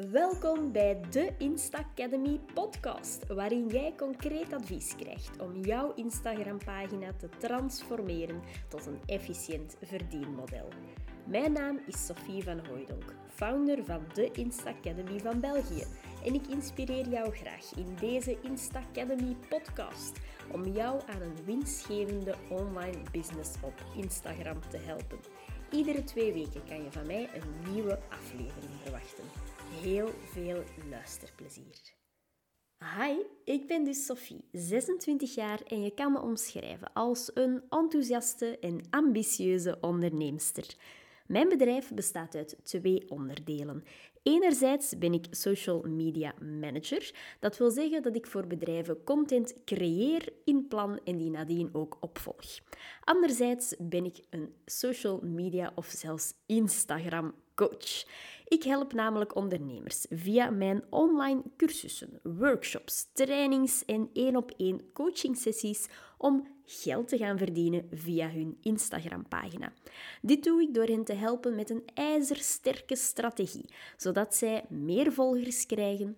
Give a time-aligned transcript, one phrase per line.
[0.00, 7.28] Welkom bij de Insta Academy podcast, waarin jij concreet advies krijgt om jouw Instagram-pagina te
[7.38, 10.68] transformeren tot een efficiënt verdienmodel.
[11.26, 15.84] Mijn naam is Sophie van Hooydonk, founder van de Insta Academy van België.
[16.24, 20.18] En ik inspireer jou graag in deze Insta Academy podcast
[20.52, 25.18] om jou aan een winstgevende online business op Instagram te helpen.
[25.70, 29.53] Iedere twee weken kan je van mij een nieuwe aflevering verwachten.
[29.84, 31.94] Heel veel luisterplezier.
[32.78, 38.58] Hi, ik ben dus Sophie, 26 jaar en je kan me omschrijven als een enthousiaste
[38.58, 40.76] en ambitieuze onderneemster.
[41.26, 43.84] Mijn bedrijf bestaat uit twee onderdelen.
[44.22, 47.14] Enerzijds ben ik social media manager.
[47.40, 52.58] Dat wil zeggen dat ik voor bedrijven content creëer, inplan en die nadien ook opvolg.
[53.00, 58.04] Anderzijds ben ik een social media of zelfs Instagram coach.
[58.48, 65.36] Ik help namelijk ondernemers via mijn online cursussen, workshops, trainings en één op één coaching
[65.36, 65.86] sessies
[66.18, 69.72] om geld te gaan verdienen via hun Instagram-pagina.
[70.22, 75.66] Dit doe ik door hen te helpen met een ijzersterke strategie, zodat zij meer volgers
[75.66, 76.16] krijgen,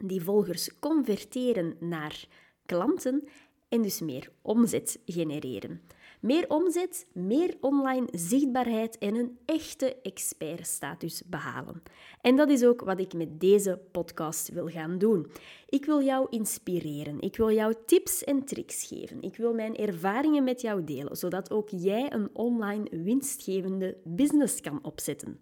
[0.00, 2.26] die volgers converteren naar
[2.66, 3.28] klanten
[3.74, 5.80] en dus meer omzet genereren.
[6.20, 11.82] Meer omzet, meer online zichtbaarheid en een echte expertstatus behalen.
[12.20, 15.26] En dat is ook wat ik met deze podcast wil gaan doen.
[15.68, 17.20] Ik wil jou inspireren.
[17.20, 19.22] Ik wil jou tips en tricks geven.
[19.22, 24.78] Ik wil mijn ervaringen met jou delen, zodat ook jij een online winstgevende business kan
[24.82, 25.38] opzetten.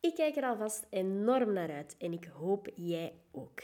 [0.00, 3.62] Ik kijk er alvast enorm naar uit en ik hoop jij ook.